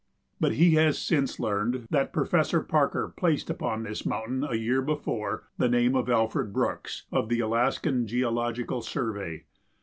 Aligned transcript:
But 0.39 0.53
he 0.53 0.71
has 0.81 0.97
since 0.97 1.39
learned 1.39 1.85
that 1.91 2.11
Professor 2.11 2.61
Parker 2.61 3.07
placed 3.15 3.51
upon 3.51 3.83
this 3.83 4.03
mountain, 4.03 4.43
a 4.43 4.55
year 4.55 4.81
before, 4.81 5.43
the 5.59 5.69
name 5.69 5.95
of 5.95 6.09
Alfred 6.09 6.51
Brooks, 6.51 7.03
of 7.11 7.29
the 7.29 7.39
Alaskan 7.39 8.07
Geological 8.07 8.81
Survey. 8.81 9.43